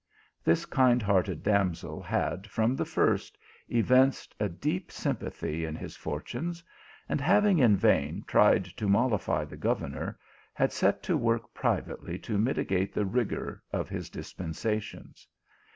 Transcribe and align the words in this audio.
This 0.43 0.65
kind 0.65 0.99
hearted 0.99 1.43
damsel 1.43 2.01
had, 2.01 2.47
from 2.47 2.75
the 2.75 2.85
first, 2.85 3.37
evinced 3.69 4.33
a 4.39 4.49
deep 4.49 4.91
sympathy 4.91 5.63
in 5.63 5.75
his 5.75 5.95
fortunes, 5.95 6.63
and 7.07 7.21
having 7.21 7.59
in 7.59 7.77
vain 7.77 8.23
tried 8.25 8.65
to 8.65 8.87
mollify 8.89 9.45
the 9.45 9.57
governor, 9.57 10.17
had 10.55 10.71
set 10.73 11.03
to 11.03 11.15
work 11.15 11.53
privately 11.53 12.17
to 12.17 12.39
mitigate 12.39 12.95
the 12.95 13.05
rigour 13.05 13.61
of 13.71 13.89
his 13.89 14.09
dis 14.09 14.33
pensations. 14.33 15.27